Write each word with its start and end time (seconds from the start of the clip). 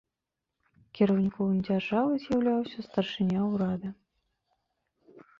Кіраўніком 0.99 1.59
дзяржавы 1.67 2.13
з'яўляўся 2.23 2.79
старшыня 2.87 3.41
ўрада. 3.51 3.89